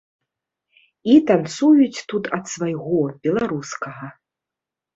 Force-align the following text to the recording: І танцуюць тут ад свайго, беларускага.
І 1.15 1.17
танцуюць 1.31 2.03
тут 2.15 2.23
ад 2.39 2.45
свайго, 2.55 3.05
беларускага. 3.29 4.13